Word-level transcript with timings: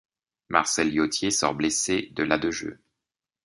Marcel 0.49 0.89
Lyothier 0.91 1.29
sort 1.29 1.53
blessé 1.53 2.09
dès 2.13 2.25
la 2.25 2.39
de 2.39 2.49
jeu. 2.49 2.81